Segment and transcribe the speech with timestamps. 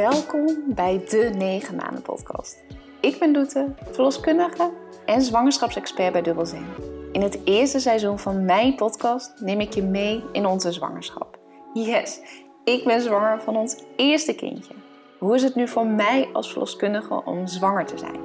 [0.00, 2.64] Welkom bij de 9 maanden podcast.
[3.00, 4.70] Ik ben Doete, verloskundige
[5.04, 6.66] en zwangerschapsexpert bij Dubbelzin.
[7.12, 11.38] In het eerste seizoen van mijn podcast neem ik je mee in onze zwangerschap.
[11.72, 12.20] Yes,
[12.64, 14.74] ik ben zwanger van ons eerste kindje.
[15.18, 18.20] Hoe is het nu voor mij als verloskundige om zwanger te zijn?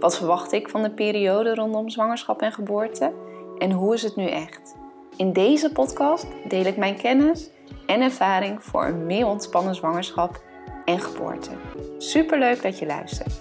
[0.00, 3.12] Wat verwacht ik van de periode rondom zwangerschap en geboorte?
[3.58, 4.74] En hoe is het nu echt?
[5.16, 7.50] In deze podcast deel ik mijn kennis
[7.86, 10.44] en ervaring voor een meer ontspannen zwangerschap
[10.86, 11.50] en geboorte.
[11.98, 13.34] Superleuk dat je luistert.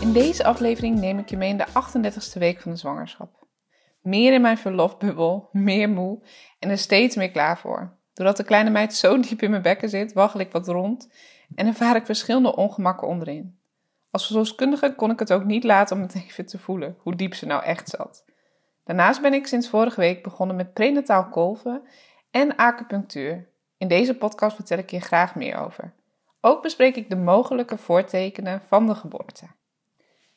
[0.00, 3.46] In deze aflevering neem ik je mee in de 38e week van de zwangerschap.
[4.02, 6.18] Meer in mijn verlofbubbel, meer moe
[6.58, 7.92] en er steeds meer klaar voor.
[8.12, 11.08] Doordat de kleine meid zo diep in mijn bekken zit, waggel ik wat rond
[11.54, 13.58] en ervaar ik verschillende ongemakken onderin.
[14.10, 17.34] Als verloskundige kon ik het ook niet laten om het even te voelen, hoe diep
[17.34, 18.24] ze nou echt zat.
[18.84, 21.82] Daarnaast ben ik sinds vorige week begonnen met prenataal kolven
[22.30, 23.48] en acupunctuur.
[23.78, 25.92] In deze podcast vertel ik je graag meer over.
[26.40, 29.46] Ook bespreek ik de mogelijke voortekenen van de geboorte.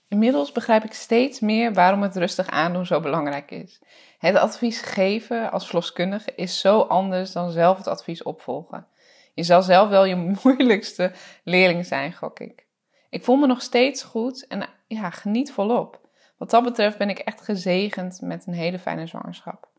[0.07, 3.81] Inmiddels begrijp ik steeds meer waarom het rustig aandoen zo belangrijk is.
[4.17, 8.87] Het advies geven als verloskundige is zo anders dan zelf het advies opvolgen.
[9.33, 11.11] Je zal zelf wel je moeilijkste
[11.43, 12.65] leerling zijn, gok ik.
[13.09, 16.06] Ik voel me nog steeds goed en ja, geniet volop.
[16.37, 19.69] Wat dat betreft ben ik echt gezegend met een hele fijne zwangerschap.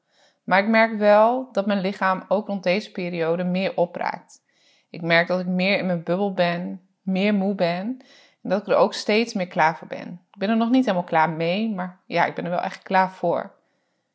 [0.45, 4.43] Maar ik merk wel dat mijn lichaam ook rond deze periode meer opraakt.
[4.91, 8.03] Ik merk dat ik meer in mijn bubbel ben, meer moe ben
[8.43, 10.21] en dat ik er ook steeds meer klaar voor ben.
[10.33, 12.83] Ik ben er nog niet helemaal klaar mee, maar ja, ik ben er wel echt
[12.83, 13.57] klaar voor.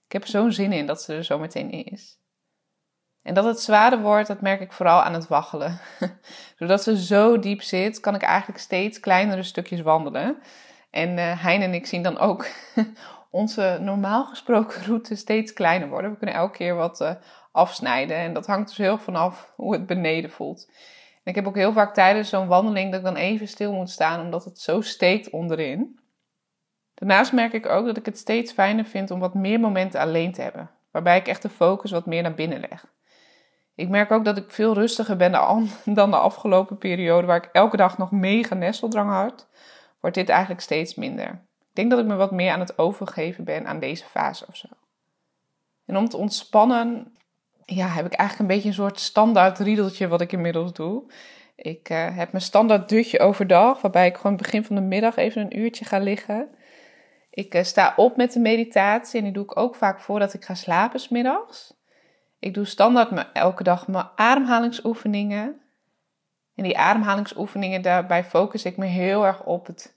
[0.05, 2.17] Ik heb er zo'n zin in dat ze er zo meteen is.
[3.21, 5.79] En dat het zwaarder wordt, dat merk ik vooral aan het waggelen.
[6.57, 10.37] Doordat ze zo diep zit, kan ik eigenlijk steeds kleinere stukjes wandelen.
[10.93, 12.47] En uh, Hein en ik zien dan ook
[13.29, 16.11] onze normaal gesproken route steeds kleiner worden.
[16.11, 17.11] We kunnen elke keer wat uh,
[17.51, 18.17] afsnijden.
[18.17, 20.67] En dat hangt dus heel vanaf hoe het beneden voelt.
[21.13, 23.89] En ik heb ook heel vaak tijdens zo'n wandeling dat ik dan even stil moet
[23.89, 25.99] staan, omdat het zo steekt onderin.
[26.93, 30.31] Daarnaast merk ik ook dat ik het steeds fijner vind om wat meer momenten alleen
[30.31, 30.69] te hebben.
[30.91, 32.85] Waarbij ik echt de focus wat meer naar binnen leg.
[33.75, 35.31] Ik merk ook dat ik veel rustiger ben
[35.85, 39.47] dan de afgelopen periode, waar ik elke dag nog mega nesteldrang had
[40.03, 41.27] wordt dit eigenlijk steeds minder.
[41.59, 44.55] Ik denk dat ik me wat meer aan het overgeven ben aan deze fase of
[44.55, 44.67] zo.
[45.85, 47.15] En om te ontspannen,
[47.65, 51.11] ja, heb ik eigenlijk een beetje een soort standaard riedeltje wat ik inmiddels doe.
[51.55, 55.41] Ik uh, heb mijn standaard dutje overdag, waarbij ik gewoon begin van de middag even
[55.41, 56.49] een uurtje ga liggen.
[57.29, 60.45] Ik uh, sta op met de meditatie en die doe ik ook vaak voordat ik
[60.45, 61.73] ga slapen smiddags.
[62.39, 65.61] Ik doe standaard elke dag mijn ademhalingsoefeningen.
[66.55, 69.92] En die ademhalingsoefeningen, daarbij focus ik me heel erg op het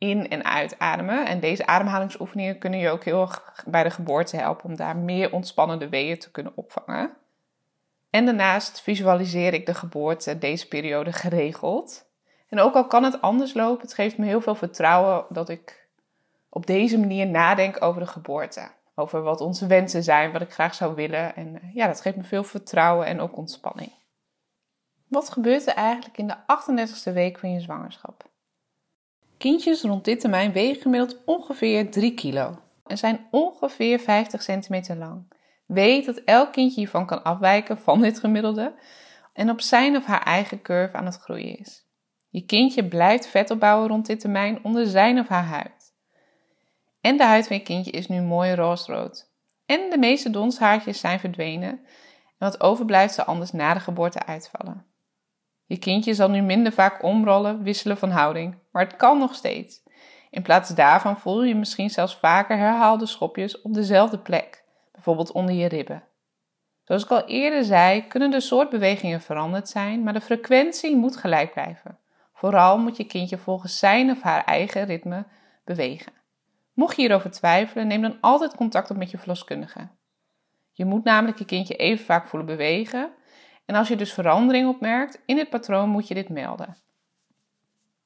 [0.00, 1.26] in- en uitademen.
[1.26, 5.32] En deze ademhalingsoefeningen kunnen je ook heel erg bij de geboorte helpen om daar meer
[5.32, 7.10] ontspannende weeën te kunnen opvangen.
[8.10, 12.06] En daarnaast visualiseer ik de geboorte deze periode geregeld.
[12.48, 15.88] En ook al kan het anders lopen, het geeft me heel veel vertrouwen dat ik
[16.48, 18.70] op deze manier nadenk over de geboorte.
[18.94, 21.36] Over wat onze wensen zijn, wat ik graag zou willen.
[21.36, 23.92] En eh, ja, dat geeft me veel vertrouwen en ook ontspanning.
[25.08, 28.29] Wat gebeurt er eigenlijk in de 38e week van je zwangerschap?
[29.40, 35.32] Kindjes rond dit termijn wegen gemiddeld ongeveer 3 kilo en zijn ongeveer 50 centimeter lang.
[35.66, 38.74] Weet dat elk kindje hiervan kan afwijken van dit gemiddelde
[39.32, 41.86] en op zijn of haar eigen curve aan het groeien is.
[42.28, 45.94] Je kindje blijft vet opbouwen rond dit termijn onder zijn of haar huid.
[47.00, 49.30] En de huid van je kindje is nu mooi roosrood.
[49.66, 51.80] En de meeste donshaartjes zijn verdwenen en
[52.38, 54.89] wat overblijft zal anders na de geboorte uitvallen.
[55.70, 59.82] Je kindje zal nu minder vaak omrollen, wisselen van houding, maar het kan nog steeds.
[60.30, 65.54] In plaats daarvan voel je misschien zelfs vaker herhaalde schopjes op dezelfde plek, bijvoorbeeld onder
[65.54, 66.02] je ribben.
[66.84, 71.16] Zoals ik al eerder zei, kunnen de soort bewegingen veranderd zijn, maar de frequentie moet
[71.16, 71.98] gelijk blijven.
[72.34, 75.24] Vooral moet je kindje volgens zijn of haar eigen ritme
[75.64, 76.12] bewegen.
[76.72, 79.88] Mocht je hierover twijfelen, neem dan altijd contact op met je verloskundige.
[80.72, 83.10] Je moet namelijk je kindje even vaak voelen bewegen,
[83.70, 86.76] en als je dus verandering opmerkt in het patroon, moet je dit melden.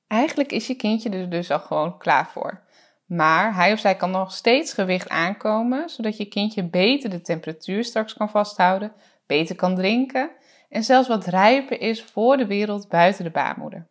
[0.07, 2.63] Eigenlijk is je kindje er dus al gewoon klaar voor.
[3.07, 7.85] Maar hij of zij kan nog steeds gewicht aankomen, zodat je kindje beter de temperatuur
[7.85, 8.93] straks kan vasthouden,
[9.27, 10.31] beter kan drinken
[10.69, 13.89] en zelfs wat rijper is voor de wereld buiten de baarmoeder.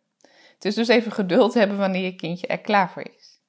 [0.54, 3.40] Het is dus even geduld hebben wanneer je kindje er klaar voor is.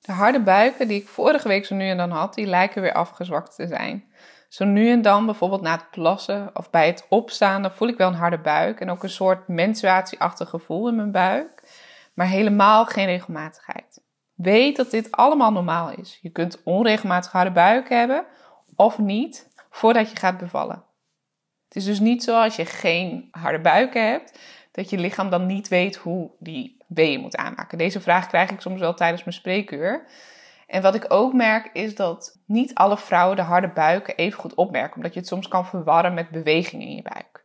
[0.00, 2.92] De harde buiken die ik vorige week zo nu en dan had, die lijken weer
[2.92, 4.04] afgezwakt te zijn.
[4.48, 7.96] Zo nu en dan, bijvoorbeeld na het plassen of bij het opstaan, dan voel ik
[7.96, 11.62] wel een harde buik en ook een soort menstruatieachtig gevoel in mijn buik,
[12.14, 14.00] maar helemaal geen regelmatigheid.
[14.34, 16.18] Weet dat dit allemaal normaal is.
[16.22, 18.24] Je kunt onregelmatig harde buik hebben
[18.76, 20.84] of niet voordat je gaat bevallen.
[21.68, 24.38] Het is dus niet zo als je geen harde buiken hebt,
[24.72, 27.78] dat je lichaam dan niet weet hoe die weeën moet aanmaken.
[27.78, 30.06] Deze vraag krijg ik soms wel tijdens mijn spreekuur.
[30.68, 34.54] En wat ik ook merk is dat niet alle vrouwen de harde buiken even goed
[34.54, 37.44] opmerken, omdat je het soms kan verwarren met beweging in je buik.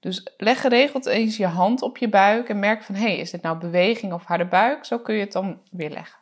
[0.00, 3.30] Dus leg geregeld eens je hand op je buik en merk van hé, hey, is
[3.30, 4.84] dit nou beweging of harde buik?
[4.84, 6.18] Zo kun je het dan weer leggen.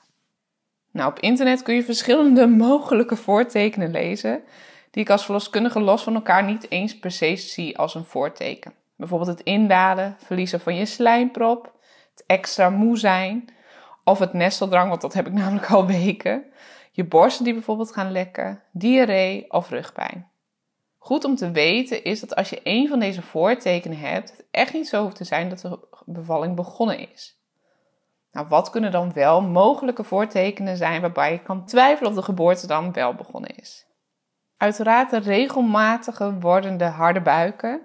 [0.91, 4.43] Nou, op internet kun je verschillende mogelijke voortekenen lezen,
[4.91, 8.75] die ik als verloskundige los van elkaar niet eens per se zie als een voorteken.
[8.97, 11.73] Bijvoorbeeld het indalen, verliezen van je slijmprop,
[12.11, 13.49] het extra moe zijn,
[14.05, 16.45] of het nesteldrang, want dat heb ik namelijk al weken.
[16.91, 20.29] Je borsten die bijvoorbeeld gaan lekken, diarree of rugpijn.
[20.99, 24.73] Goed om te weten is dat als je een van deze voortekenen hebt, het echt
[24.73, 27.39] niet zo hoeft te zijn dat de bevalling begonnen is.
[28.33, 32.67] Nou, wat kunnen dan wel mogelijke voortekenen zijn waarbij je kan twijfelen of de geboorte
[32.67, 33.87] dan wel begonnen is?
[34.57, 37.81] Uiteraard de regelmatige wordende harde buiken,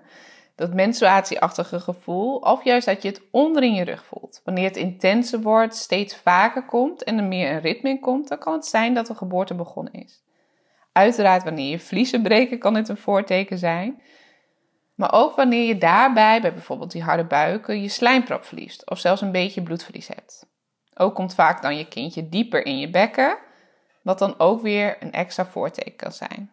[0.60, 4.42] dat menstruatieachtige gevoel, of juist dat je het onder in je rug voelt.
[4.44, 8.38] Wanneer het intenser wordt, steeds vaker komt en er meer een ritme in komt, dan
[8.38, 10.24] kan het zijn dat de geboorte begonnen is.
[10.92, 14.02] Uiteraard, wanneer je vliezen breken, kan dit een voorteken zijn.
[14.96, 19.22] Maar ook wanneer je daarbij, bij bijvoorbeeld die harde buiken, je slijmprop verliest of zelfs
[19.22, 20.46] een beetje bloedverlies hebt.
[20.96, 23.38] Ook komt vaak dan je kindje dieper in je bekken,
[24.04, 26.52] wat dan ook weer een extra voorteken kan zijn.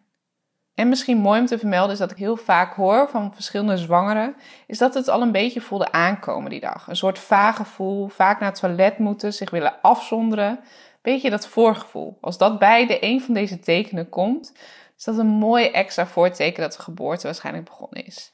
[0.77, 4.35] En misschien mooi om te vermelden is dat ik heel vaak hoor van verschillende zwangeren,
[4.67, 6.87] is dat het al een beetje voelde aankomen die dag.
[6.87, 10.59] Een soort vage gevoel, vaak naar het toilet moeten, zich willen afzonderen.
[11.01, 12.17] Beetje dat voorgevoel.
[12.21, 14.53] Als dat bij de een van deze tekenen komt,
[14.97, 18.33] is dat een mooi extra voorteken dat de geboorte waarschijnlijk begonnen is.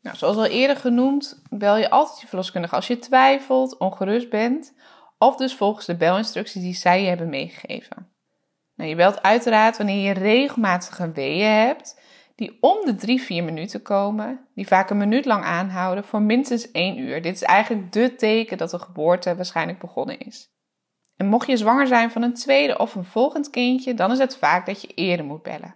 [0.00, 4.74] Nou, zoals al eerder genoemd, bel je altijd je verloskundige als je twijfelt, ongerust bent,
[5.18, 8.11] of dus volgens de belinstructies die zij je hebben meegegeven.
[8.82, 12.00] Nou, je belt uiteraard wanneer je regelmatige weeën hebt,
[12.34, 16.98] die om de 3-4 minuten komen, die vaak een minuut lang aanhouden voor minstens 1
[16.98, 17.22] uur.
[17.22, 20.50] Dit is eigenlijk de teken dat de geboorte waarschijnlijk begonnen is.
[21.16, 24.36] En mocht je zwanger zijn van een tweede of een volgend kindje, dan is het
[24.36, 25.74] vaak dat je eerder moet bellen.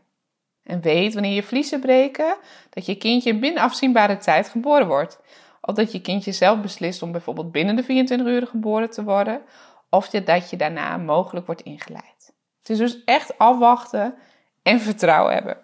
[0.63, 2.37] En weet wanneer je vliezen breken,
[2.71, 5.21] dat je kindje binnen afzienbare tijd geboren wordt.
[5.61, 9.43] Of dat je kindje zelf beslist om bijvoorbeeld binnen de 24 uur geboren te worden,
[9.91, 12.16] of dat je daarna mogelijk wordt ingeleid.
[12.67, 14.15] Het is dus echt afwachten
[14.63, 15.59] en vertrouwen hebben.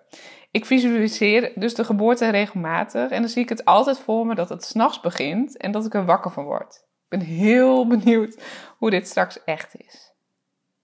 [0.51, 4.49] Ik visualiseer dus de geboorte regelmatig en dan zie ik het altijd voor me dat
[4.49, 6.75] het s'nachts begint en dat ik er wakker van word.
[7.09, 8.43] Ik ben heel benieuwd
[8.79, 10.13] hoe dit straks echt is.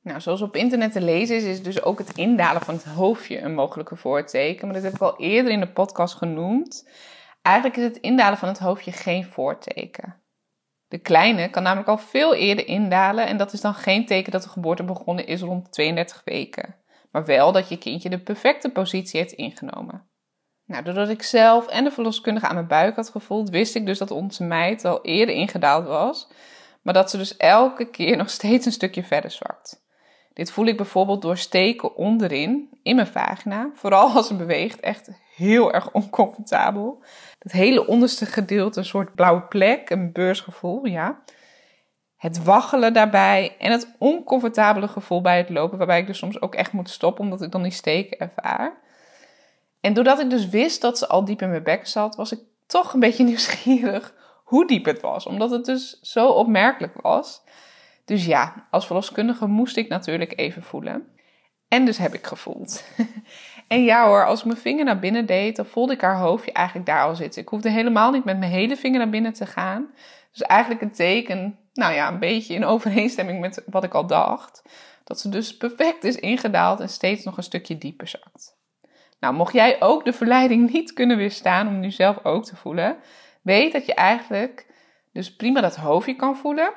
[0.02, 3.40] Nou, zoals op internet te lezen is, is dus ook het indalen van het hoofdje
[3.40, 4.66] een mogelijke voorteken.
[4.66, 6.88] Maar dat heb ik al eerder in de podcast genoemd.
[7.42, 10.16] Eigenlijk is het indalen van het hoofdje geen voorteken.
[10.88, 14.42] De kleine kan namelijk al veel eerder indalen en dat is dan geen teken dat
[14.42, 16.76] de geboorte begonnen is rond 32 weken.
[17.10, 20.08] Maar wel dat je kindje de perfecte positie heeft ingenomen.
[20.64, 23.98] Nou, doordat ik zelf en de verloskundige aan mijn buik had gevoeld, wist ik dus
[23.98, 26.28] dat onze meid al eerder ingedaald was,
[26.82, 29.86] maar dat ze dus elke keer nog steeds een stukje verder zwakt.
[30.38, 33.70] Dit voel ik bijvoorbeeld door steken onderin, in mijn vagina.
[33.74, 37.02] Vooral als het beweegt, echt heel erg oncomfortabel.
[37.38, 41.22] Het hele onderste gedeelte, een soort blauwe plek, een beursgevoel, ja.
[42.16, 46.54] Het waggelen daarbij en het oncomfortabele gevoel bij het lopen, waarbij ik dus soms ook
[46.54, 48.78] echt moet stoppen omdat ik dan die steken ervaar.
[49.80, 52.40] En doordat ik dus wist dat ze al diep in mijn bek zat, was ik
[52.66, 57.42] toch een beetje nieuwsgierig hoe diep het was, omdat het dus zo opmerkelijk was.
[58.08, 61.08] Dus ja, als verloskundige moest ik natuurlijk even voelen.
[61.68, 62.84] En dus heb ik gevoeld.
[63.68, 66.52] en ja hoor, als ik mijn vinger naar binnen deed, dan voelde ik haar hoofdje
[66.52, 67.42] eigenlijk daar al zitten.
[67.42, 69.90] Ik hoefde helemaal niet met mijn hele vinger naar binnen te gaan.
[70.32, 74.62] Dus eigenlijk een teken, nou ja, een beetje in overeenstemming met wat ik al dacht.
[75.04, 78.56] Dat ze dus perfect is ingedaald en steeds nog een stukje dieper zakt.
[79.20, 82.96] Nou, mocht jij ook de verleiding niet kunnen weerstaan om nu zelf ook te voelen,
[83.42, 84.66] weet dat je eigenlijk
[85.12, 86.72] dus prima dat hoofdje kan voelen.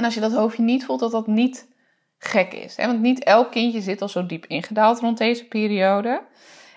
[0.00, 1.68] En als je dat hoofdje niet voelt, dat dat niet
[2.18, 2.76] gek is.
[2.76, 2.86] Hè?
[2.86, 6.22] Want niet elk kindje zit al zo diep ingedaald rond deze periode.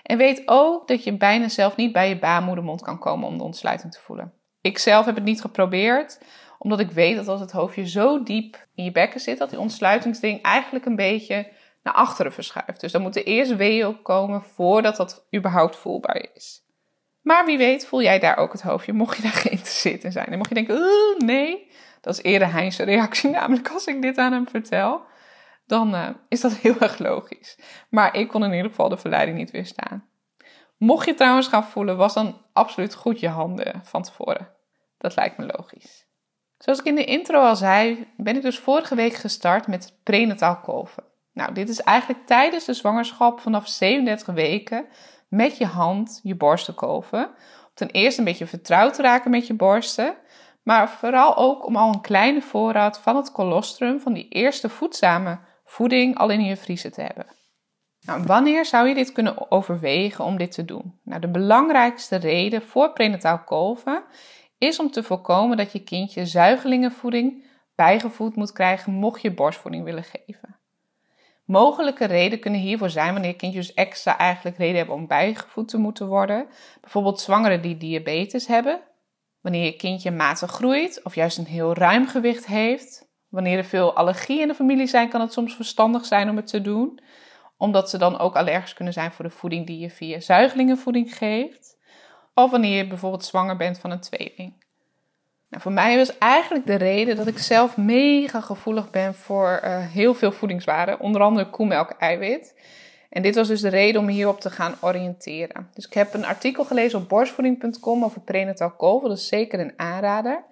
[0.02, 3.44] En weet ook dat je bijna zelf niet bij je baarmoedermond kan komen om de
[3.44, 4.32] ontsluiting te voelen.
[4.60, 6.20] Ik zelf heb het niet geprobeerd,
[6.58, 9.58] omdat ik weet dat als het hoofdje zo diep in je bekken zit, dat die
[9.58, 11.52] ontsluitingsding eigenlijk een beetje
[11.82, 12.80] naar achteren verschuift.
[12.80, 16.64] Dus dan moet er eerst weeën opkomen voordat dat überhaupt voelbaar is.
[17.22, 20.26] Maar wie weet voel jij daar ook het hoofdje, mocht je daar geïnteresseerd in zijn.
[20.26, 21.70] En mocht je denken, nee,
[22.04, 25.02] dat is eerder Heinz' reactie, namelijk als ik dit aan hem vertel,
[25.66, 27.58] dan uh, is dat heel erg logisch.
[27.90, 30.08] Maar ik kon in ieder geval de verleiding niet weerstaan.
[30.76, 34.48] Mocht je trouwens gaan voelen, was dan absoluut goed je handen van tevoren.
[34.98, 36.06] Dat lijkt me logisch.
[36.58, 40.60] Zoals ik in de intro al zei, ben ik dus vorige week gestart met prenataal
[40.60, 41.04] kolven.
[41.32, 44.86] Nou, dit is eigenlijk tijdens de zwangerschap vanaf 37 weken
[45.28, 47.30] met je hand je borsten kolven.
[47.74, 50.16] Ten eerste een beetje vertrouwd te raken met je borsten,
[50.64, 55.38] maar vooral ook om al een kleine voorraad van het colostrum, van die eerste voedzame
[55.64, 57.26] voeding, al in je vriezer te hebben.
[58.00, 60.98] Nou, wanneer zou je dit kunnen overwegen om dit te doen?
[61.02, 64.02] Nou, de belangrijkste reden voor prenataal kolven
[64.58, 67.44] is om te voorkomen dat je kindje zuigelingenvoeding
[67.74, 70.56] bijgevoed moet krijgen mocht je borstvoeding willen geven.
[71.44, 76.06] Mogelijke redenen kunnen hiervoor zijn wanneer kindjes extra eigenlijk reden hebben om bijgevoed te moeten
[76.06, 76.46] worden.
[76.80, 78.80] Bijvoorbeeld zwangeren die diabetes hebben,
[79.44, 83.08] wanneer je kindje matig groeit of juist een heel ruim gewicht heeft.
[83.28, 86.46] Wanneer er veel allergieën in de familie zijn, kan het soms verstandig zijn om het
[86.46, 87.00] te doen,
[87.56, 91.76] omdat ze dan ook allergisch kunnen zijn voor de voeding die je via zuigelingenvoeding geeft.
[92.34, 94.52] Of wanneer je bijvoorbeeld zwanger bent van een tweeling.
[95.48, 99.78] Nou, voor mij was eigenlijk de reden dat ik zelf mega gevoelig ben voor uh,
[99.86, 102.54] heel veel voedingswaarden, onder andere koemelk, eiwit.
[103.14, 105.68] En dit was dus de reden om hierop te gaan oriënteren.
[105.74, 109.72] Dus ik heb een artikel gelezen op borstvoeding.com over prenatal kolven, dat is zeker een
[109.76, 110.44] aanrader.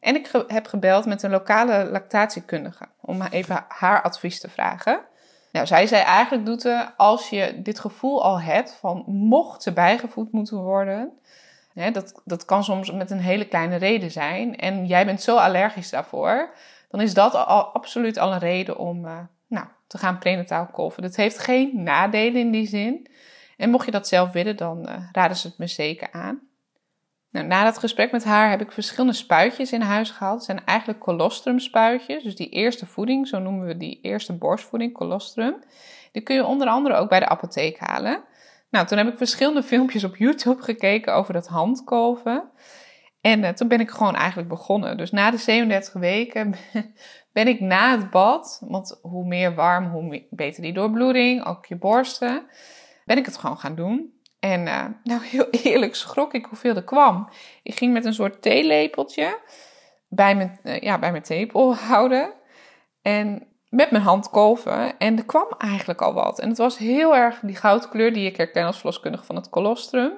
[0.00, 5.00] En ik heb gebeld met een lokale lactatiekundige om even haar advies te vragen.
[5.52, 10.32] Nou, zij zei eigenlijk, Doete, als je dit gevoel al hebt van mocht ze bijgevoed
[10.32, 11.12] moeten worden,
[11.92, 14.56] dat, dat kan soms met een hele kleine reden zijn.
[14.56, 16.54] En jij bent zo allergisch daarvoor.
[16.88, 19.18] Dan is dat al, absoluut al een reden om uh,
[19.48, 21.02] nou, te gaan prenataal kolven.
[21.02, 23.06] Dat heeft geen nadelen in die zin.
[23.56, 26.40] En mocht je dat zelf willen, dan uh, raden ze het me zeker aan.
[27.30, 30.36] Nou, na dat gesprek met haar heb ik verschillende spuitjes in huis gehaald.
[30.36, 32.22] Het zijn eigenlijk colostrum spuitjes.
[32.22, 35.56] Dus die eerste voeding, zo noemen we die eerste borstvoeding, colostrum.
[36.12, 38.22] Die kun je onder andere ook bij de apotheek halen.
[38.70, 42.50] Nou, toen heb ik verschillende filmpjes op YouTube gekeken over dat handkolven.
[43.24, 44.96] En eh, toen ben ik gewoon eigenlijk begonnen.
[44.96, 46.54] Dus na de 37 weken
[47.32, 51.76] ben ik na het bad, want hoe meer warm, hoe beter die doorbloeding, ook je
[51.76, 52.46] borsten,
[53.04, 54.12] ben ik het gewoon gaan doen.
[54.40, 57.28] En uh, nou, heel eerlijk schrok ik hoeveel er kwam.
[57.62, 59.40] Ik ging met een soort theelepeltje
[60.08, 62.32] bij mijn, uh, ja, bij mijn tepel houden.
[63.02, 64.98] En met mijn hand kolven.
[64.98, 66.40] En er kwam eigenlijk al wat.
[66.40, 70.12] En het was heel erg die goudkleur die ik herken als verloskundige van het colostrum.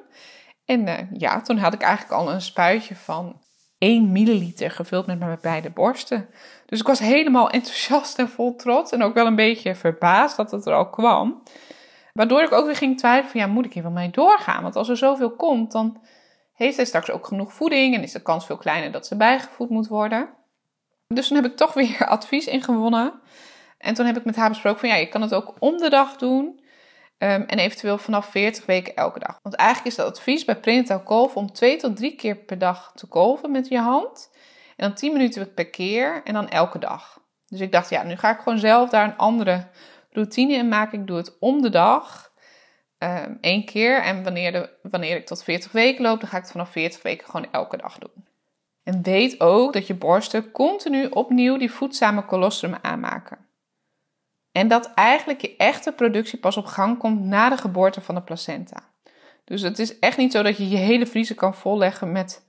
[0.67, 3.41] En uh, ja, toen had ik eigenlijk al een spuitje van
[3.79, 6.29] 1 milliliter gevuld met mijn beide borsten.
[6.67, 8.93] Dus ik was helemaal enthousiast en vol trots.
[8.93, 11.43] En ook wel een beetje verbaasd dat het er al kwam.
[12.13, 14.63] Waardoor ik ook weer ging twijfelen van, ja, moet ik hier wel mee doorgaan?
[14.63, 16.01] Want als er zoveel komt, dan
[16.53, 19.71] heeft hij straks ook genoeg voeding en is de kans veel kleiner dat ze bijgevoed
[19.71, 20.29] moet worden.
[21.07, 23.13] Dus toen heb ik toch weer advies ingewonnen.
[23.79, 25.91] En toen heb ik met haar besproken van ja, je kan het ook om de
[25.91, 26.61] dag doen.
[27.19, 29.39] Um, en eventueel vanaf 40 weken elke dag.
[29.43, 32.93] Want eigenlijk is het advies bij prenatal kolven om twee tot drie keer per dag
[32.95, 34.31] te kolven met je hand.
[34.77, 37.21] En dan 10 minuten per keer en dan elke dag.
[37.47, 39.69] Dus ik dacht, ja, nu ga ik gewoon zelf daar een andere
[40.11, 41.01] routine in maken.
[41.01, 42.33] Ik doe het om de dag.
[42.99, 44.03] Um, één keer.
[44.03, 47.03] En wanneer, de, wanneer ik tot 40 weken loop, dan ga ik het vanaf 40
[47.03, 48.27] weken gewoon elke dag doen.
[48.83, 53.46] En weet ook dat je borsten continu opnieuw die voedzame colostrum aanmaken.
[54.57, 58.23] En dat eigenlijk je echte productie pas op gang komt na de geboorte van de
[58.23, 58.77] placenta.
[59.45, 62.47] Dus het is echt niet zo dat je je hele vriezer kan volleggen met,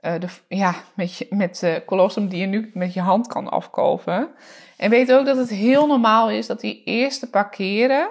[0.00, 4.28] uh, de, ja, met, je, met uh, die je nu met je hand kan afkolven.
[4.76, 8.10] En weet ook dat het heel normaal is dat die eerste paar keren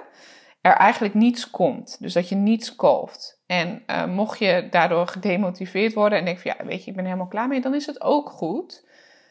[0.60, 1.96] er eigenlijk niets komt.
[2.00, 3.42] Dus dat je niets kolft.
[3.46, 7.04] En uh, mocht je daardoor gedemotiveerd worden en denk van ja, weet je, ik ben
[7.04, 8.84] helemaal klaar mee, dan is het ook goed.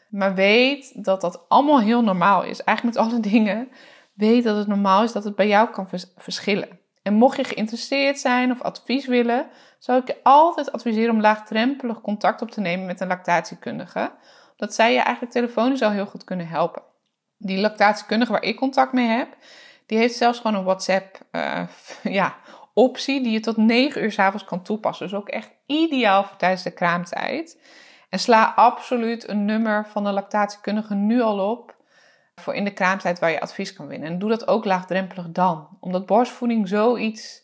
[0.08, 2.62] Maar weet dat dat allemaal heel normaal is.
[2.62, 3.68] Eigenlijk met alle dingen
[4.14, 6.78] weet dat het normaal is dat het bij jou kan verschillen.
[7.02, 9.46] En mocht je geïnteresseerd zijn of advies willen,
[9.78, 14.12] zou ik je altijd adviseren om laagdrempelig contact op te nemen met een lactatiekundige.
[14.56, 16.82] Dat zij je eigenlijk telefonisch al heel goed kunnen helpen.
[17.38, 19.36] Die lactatiekundige waar ik contact mee heb,
[19.86, 21.62] die heeft zelfs gewoon een WhatsApp uh,
[22.02, 22.36] ja,
[22.74, 25.08] optie die je tot 9 uur s avonds kan toepassen.
[25.08, 27.60] Dus ook echt ideaal voor tijdens de kraamtijd.
[28.08, 31.74] En sla absoluut een nummer van de lactatiekundige nu al op
[32.34, 34.08] voor in de kraamtijd waar je advies kan winnen.
[34.08, 35.68] En doe dat ook laagdrempelig dan.
[35.80, 37.42] Omdat borstvoeding zoiets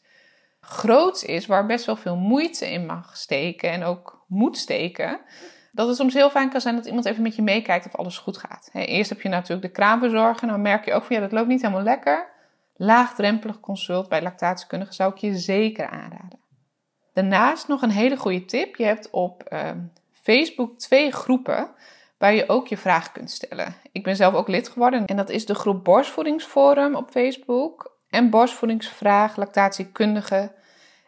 [0.61, 5.21] groots is, waar best wel veel moeite in mag steken en ook moet steken.
[5.73, 8.19] Dat het soms heel fijn kan zijn dat iemand even met je meekijkt of alles
[8.19, 8.71] goed gaat.
[8.73, 10.49] eerst heb je natuurlijk de kraamverzorger.
[10.49, 12.29] Dan merk je ook van ja, dat loopt niet helemaal lekker.
[12.77, 16.39] Laagdrempelig consult bij lactatiekundige zou ik je zeker aanraden.
[17.13, 18.77] Daarnaast nog een hele goede tip.
[18.77, 19.79] Je hebt op ehm,
[20.13, 21.71] Facebook twee groepen
[22.21, 23.75] waar je ook je vraag kunt stellen.
[23.93, 28.31] Ik ben zelf ook lid geworden en dat is de groep Borstvoedingsforum op Facebook en
[28.31, 30.53] Borstvoedingsvraag Lactatiekundige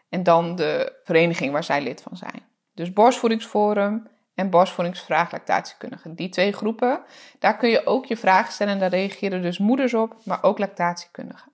[0.09, 2.43] en dan de vereniging waar zij lid van zijn.
[2.73, 6.13] Dus Borstvoedingsforum en borstvoedingsvraag lactatiekundige.
[6.13, 7.03] Die twee groepen,
[7.39, 10.59] daar kun je ook je vragen stellen en daar reageren dus moeders op, maar ook
[10.59, 11.51] lactatiekundigen.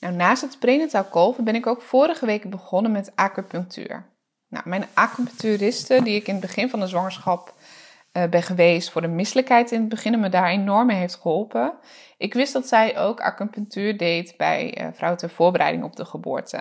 [0.00, 4.14] Nou, naast het prenataal kolven ben ik ook vorige week begonnen met acupunctuur.
[4.48, 7.54] Nou, mijn acupuncturiste, die ik in het begin van de zwangerschap
[8.30, 11.74] ben geweest voor de misselijkheid in het begin me daar enorm mee heeft geholpen.
[12.18, 16.56] Ik wist dat zij ook acupunctuur deed bij uh, vrouwen ter voorbereiding op de geboorte.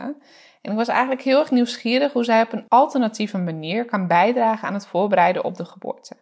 [0.62, 4.68] En ik was eigenlijk heel erg nieuwsgierig hoe zij op een alternatieve manier kan bijdragen
[4.68, 6.16] aan het voorbereiden op de geboorte.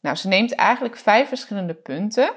[0.00, 2.30] Nou, ze neemt eigenlijk vijf verschillende punten.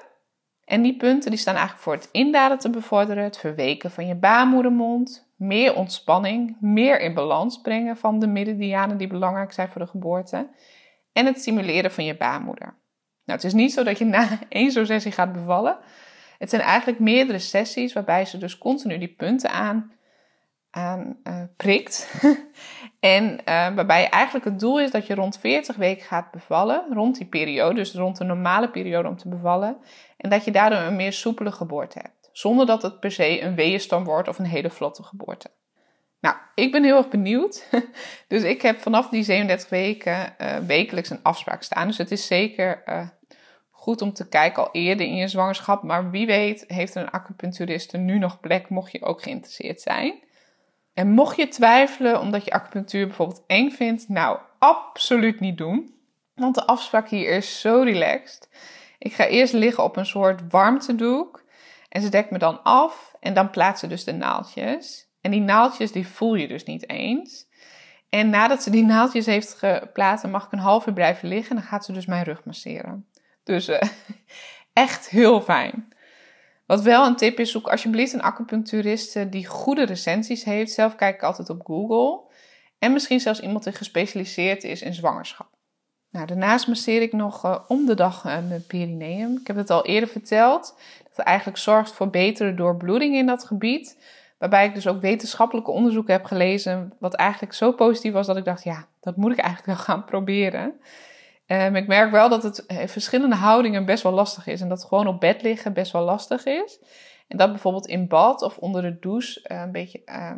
[0.66, 4.16] En die punten die staan eigenlijk voor het indalen te bevorderen, het verweken van je
[4.16, 9.88] baarmoedermond, meer ontspanning, meer in balans brengen van de middendianen die belangrijk zijn voor de
[9.88, 10.48] geboorte
[11.16, 12.66] en het stimuleren van je baarmoeder.
[13.26, 15.78] Nou, het is niet zo dat je na één zo'n sessie gaat bevallen.
[16.38, 19.92] Het zijn eigenlijk meerdere sessies waarbij ze dus continu die punten aan,
[20.72, 22.22] aan uh, prikt.
[23.00, 27.18] en uh, waarbij eigenlijk het doel is dat je rond 40 weken gaat bevallen, rond
[27.18, 29.78] die periode, dus rond de normale periode om te bevallen.
[30.18, 32.30] En dat je daardoor een meer soepele geboorte hebt.
[32.32, 35.52] Zonder dat het per se een weeënstorm wordt of een hele vlotte geboorte.
[36.20, 37.68] Nou, ik ben heel erg benieuwd.
[38.28, 41.88] Dus ik heb vanaf die 37 weken uh, wekelijks een afspraak staan.
[41.88, 43.08] Dus het is zeker uh,
[43.70, 45.84] goed om te kijken al eerder in je zwangerschap.
[45.84, 50.24] Maar wie weet heeft een acupuncturiste nu nog plek, mocht je ook geïnteresseerd zijn.
[50.94, 55.96] En mocht je twijfelen omdat je acupunctuur bijvoorbeeld eng vindt, nou, absoluut niet doen.
[56.36, 58.50] Want de afspraak hier is zo relaxed.
[58.98, 61.44] Ik ga eerst liggen op een soort warmtedoek.
[61.90, 65.05] En ze dekt me dan af en dan plaatsen dus de naaldjes.
[65.26, 67.48] En die naaldjes die voel je dus niet eens.
[68.10, 71.50] En nadat ze die naaldjes heeft geplaatst, mag ik een half uur blijven liggen.
[71.50, 73.08] En dan gaat ze dus mijn rug masseren.
[73.44, 73.82] Dus uh,
[74.74, 75.88] echt heel fijn.
[76.66, 80.72] Wat wel een tip is, zoek alsjeblieft een acupuncturiste die goede recensies heeft.
[80.72, 82.34] Zelf kijk ik altijd op Google.
[82.80, 85.50] En misschien zelfs iemand die gespecialiseerd is in zwangerschap.
[86.10, 89.38] Nou, daarnaast masseer ik nog uh, om de dag uh, mijn perineum.
[89.38, 90.76] Ik heb het al eerder verteld.
[91.04, 93.98] Dat het eigenlijk zorgt voor betere doorbloeding in dat gebied.
[94.46, 98.46] Waarbij ik dus ook wetenschappelijke onderzoeken heb gelezen, wat eigenlijk zo positief was dat ik
[98.46, 100.74] dacht, ja, dat moet ik eigenlijk wel gaan proberen.
[101.48, 104.62] Um, ik merk wel dat het eh, verschillende houdingen best wel lastig is.
[104.62, 106.80] En dat gewoon op bed liggen best wel lastig is.
[107.28, 110.32] En dat bijvoorbeeld in bad of onder de douche uh, een beetje uh,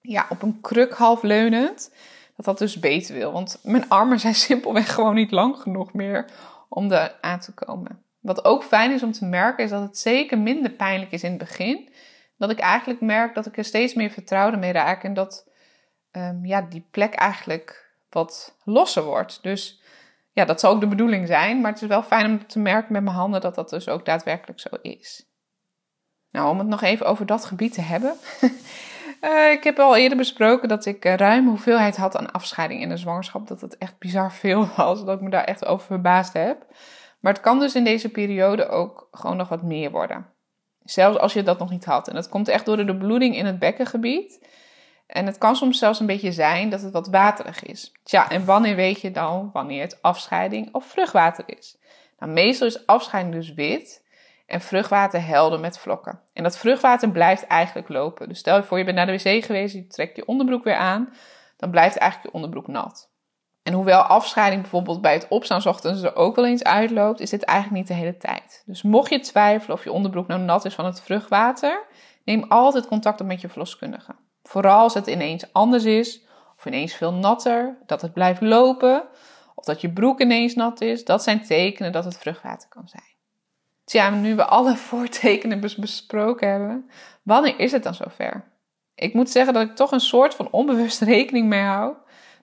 [0.00, 1.94] ja, op een kruk half leunend.
[2.36, 3.32] Dat dat dus beter wil.
[3.32, 6.24] Want mijn armen zijn simpelweg gewoon niet lang genoeg meer
[6.68, 8.02] om er aan te komen.
[8.20, 11.30] Wat ook fijn is om te merken is dat het zeker minder pijnlijk is in
[11.30, 11.88] het begin
[12.38, 15.02] dat ik eigenlijk merk dat ik er steeds meer vertrouwde mee raak.
[15.02, 15.48] En dat
[16.12, 19.42] um, ja, die plek eigenlijk wat losser wordt.
[19.42, 19.82] Dus
[20.32, 21.60] ja, dat zal ook de bedoeling zijn.
[21.60, 24.04] Maar het is wel fijn om te merken met mijn handen dat dat dus ook
[24.04, 25.26] daadwerkelijk zo is.
[26.30, 28.16] Nou, om het nog even over dat gebied te hebben.
[29.20, 32.88] uh, ik heb al eerder besproken dat ik uh, ruim hoeveelheid had aan afscheiding in
[32.88, 33.46] de zwangerschap.
[33.46, 35.04] Dat het echt bizar veel was.
[35.04, 36.66] Dat ik me daar echt over verbaasd heb.
[37.20, 40.26] Maar het kan dus in deze periode ook gewoon nog wat meer worden.
[40.90, 42.08] Zelfs als je dat nog niet had.
[42.08, 44.46] En dat komt echt door de bloeding in het bekkengebied.
[45.06, 47.92] En het kan soms zelfs een beetje zijn dat het wat waterig is.
[48.02, 51.76] Tja, en wanneer weet je dan wanneer het afscheiding of vruchtwater is?
[52.18, 54.04] Nou, meestal is afscheiding dus wit
[54.46, 56.20] en vruchtwater helder met vlokken.
[56.32, 58.28] En dat vruchtwater blijft eigenlijk lopen.
[58.28, 60.76] Dus stel je voor je bent naar de wc geweest, je trekt je onderbroek weer
[60.76, 61.12] aan,
[61.56, 63.10] dan blijft eigenlijk je onderbroek nat.
[63.66, 67.42] En hoewel afscheiding bijvoorbeeld bij het opstaan ochtends er ook wel eens uitloopt, is dit
[67.42, 68.62] eigenlijk niet de hele tijd.
[68.66, 71.86] Dus mocht je twijfelen of je onderbroek nou nat is van het vruchtwater,
[72.24, 74.14] neem altijd contact op met je verloskundige.
[74.42, 76.20] Vooral als het ineens anders is,
[76.56, 79.02] of ineens veel natter, dat het blijft lopen,
[79.54, 83.14] of dat je broek ineens nat is, dat zijn tekenen dat het vruchtwater kan zijn.
[83.84, 86.90] Tja, nu we alle voortekenen besproken hebben,
[87.22, 88.44] wanneer is het dan zover?
[88.94, 91.94] Ik moet zeggen dat ik toch een soort van onbewust rekening mee hou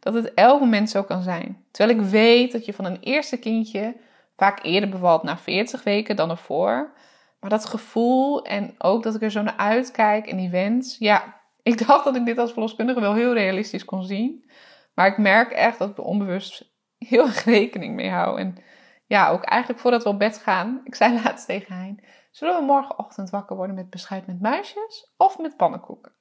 [0.04, 1.66] dat het elk moment zo kan zijn.
[1.72, 3.96] Terwijl ik weet dat je van een eerste kindje
[4.36, 6.94] vaak eerder bevalt na 40 weken dan ervoor.
[7.40, 10.98] Maar dat gevoel en ook dat ik er zo naar uitkijk en die wens.
[10.98, 14.50] Ja, ik dacht dat ik dit als verloskundige wel heel realistisch kon zien.
[14.94, 18.40] Maar ik merk echt dat ik er onbewust heel erg rekening mee hou.
[18.40, 18.58] En
[19.06, 20.82] ja, ook eigenlijk voordat we op bed gaan.
[20.84, 22.04] Ik zei laatst tegen Hein.
[22.32, 26.16] Zullen we morgenochtend wakker worden met beschuit met muisjes of met pannenkoeken?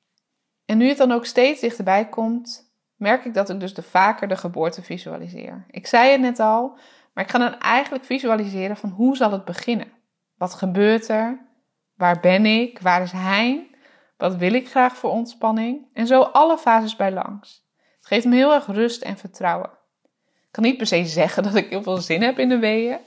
[0.64, 2.71] En nu het dan ook steeds dichterbij komt,
[3.02, 5.64] merk ik dat ik dus de vaker de geboorte visualiseer.
[5.70, 6.78] Ik zei het net al,
[7.14, 9.92] maar ik ga dan eigenlijk visualiseren van hoe zal het beginnen?
[10.36, 11.46] Wat gebeurt er?
[11.94, 12.78] Waar ben ik?
[12.80, 13.66] Waar is Hein?
[14.16, 15.86] Wat wil ik graag voor ontspanning?
[15.92, 17.66] En zo alle fases bij langs.
[17.96, 19.70] Het geeft me heel erg rust en vertrouwen.
[20.32, 22.98] Ik kan niet per se zeggen dat ik heel veel zin heb in de weeën,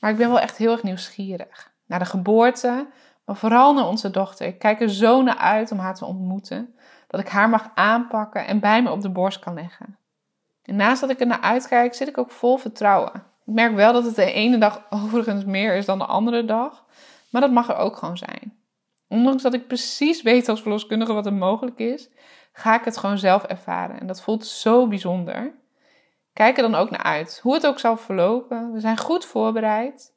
[0.00, 1.72] maar ik ben wel echt heel erg nieuwsgierig.
[1.86, 2.86] Naar de geboorte,
[3.24, 4.46] maar vooral naar onze dochter.
[4.46, 6.74] Ik kijk er zo naar uit om haar te ontmoeten
[7.10, 9.98] dat ik haar mag aanpakken en bij me op de borst kan leggen.
[10.62, 13.12] En naast dat ik er naar uitkijk, zit ik ook vol vertrouwen.
[13.44, 16.84] Ik merk wel dat het de ene dag overigens meer is dan de andere dag,
[17.30, 18.58] maar dat mag er ook gewoon zijn.
[19.08, 22.10] Ondanks dat ik precies weet als verloskundige wat er mogelijk is,
[22.52, 24.00] ga ik het gewoon zelf ervaren.
[24.00, 25.54] En dat voelt zo bijzonder.
[26.32, 27.40] Kijk er dan ook naar uit.
[27.42, 30.12] Hoe het ook zal verlopen, we zijn goed voorbereid.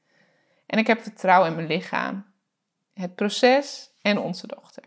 [0.65, 2.25] En ik heb vertrouwen in mijn lichaam,
[2.93, 4.84] het proces en onze dochter.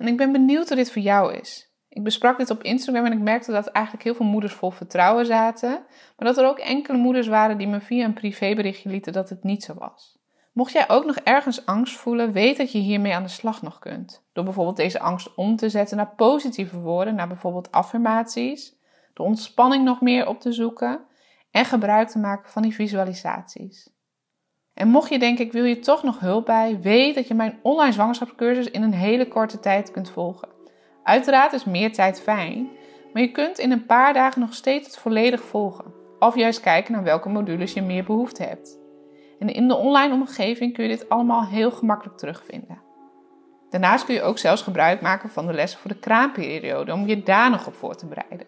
[0.00, 1.74] En ik ben benieuwd hoe dit voor jou is.
[1.88, 5.26] Ik besprak dit op Instagram en ik merkte dat eigenlijk heel veel moeders vol vertrouwen
[5.26, 5.70] zaten,
[6.16, 9.42] maar dat er ook enkele moeders waren die me via een privéberichtje lieten dat het
[9.42, 10.18] niet zo was.
[10.52, 13.78] Mocht jij ook nog ergens angst voelen, weet dat je hiermee aan de slag nog
[13.78, 14.24] kunt.
[14.32, 18.76] Door bijvoorbeeld deze angst om te zetten naar positieve woorden, naar bijvoorbeeld affirmaties,
[19.14, 21.00] de ontspanning nog meer op te zoeken
[21.50, 23.90] en gebruik te maken van die visualisaties.
[24.80, 27.58] En mocht je denken, ik wil je toch nog hulp bij, weet dat je mijn
[27.62, 30.48] online zwangerschapscursus in een hele korte tijd kunt volgen.
[31.02, 32.68] Uiteraard is meer tijd fijn,
[33.12, 35.84] maar je kunt in een paar dagen nog steeds het volledig volgen.
[36.18, 38.78] Of juist kijken naar welke modules je meer behoefte hebt.
[39.38, 42.80] En in de online omgeving kun je dit allemaal heel gemakkelijk terugvinden.
[43.70, 47.22] Daarnaast kun je ook zelfs gebruik maken van de lessen voor de kraamperiode om je
[47.22, 48.46] daar nog op voor te bereiden.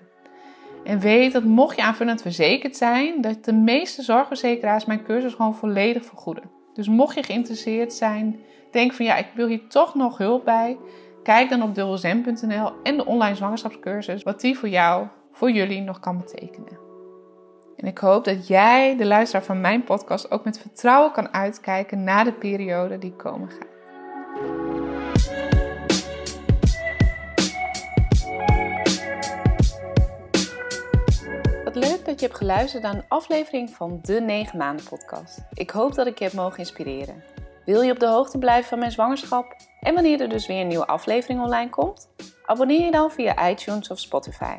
[0.93, 5.55] En weet dat mocht je aanvullend verzekerd zijn, dat de meeste zorgverzekeraars mijn cursus gewoon
[5.55, 6.51] volledig vergoeden.
[6.75, 10.79] Dus mocht je geïnteresseerd zijn, denk van ja, ik wil hier toch nog hulp bij,
[11.23, 16.01] kijk dan op dubbelzem.nl en de online zwangerschapscursus, wat die voor jou, voor jullie nog
[16.01, 16.79] kan betekenen.
[17.77, 22.05] En ik hoop dat jij, de luisteraar van mijn podcast, ook met vertrouwen kan uitkijken
[22.05, 24.62] naar de periode die komen gaat.
[32.13, 35.39] Dat je hebt geluisterd naar een aflevering van de 9 maanden podcast.
[35.53, 37.23] Ik hoop dat ik je heb mogen inspireren.
[37.65, 40.67] Wil je op de hoogte blijven van mijn zwangerschap en wanneer er dus weer een
[40.67, 42.09] nieuwe aflevering online komt?
[42.45, 44.55] Abonneer je dan via iTunes of Spotify.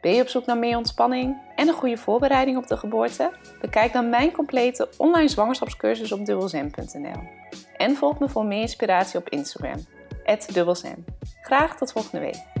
[0.00, 3.32] Ben je op zoek naar meer ontspanning en een goede voorbereiding op de geboorte?
[3.60, 7.22] Bekijk dan mijn complete online zwangerschapscursus op dubbelzem.nl.
[7.76, 9.86] En volg me voor meer inspiratie op Instagram,
[10.52, 11.04] dubbelzem.
[11.42, 12.57] Graag tot volgende week.